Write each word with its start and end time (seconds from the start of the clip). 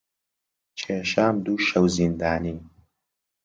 کێشام 0.83 1.35
دوو 1.45 1.57
شەو 1.67 1.85
زیندانی 1.95 2.57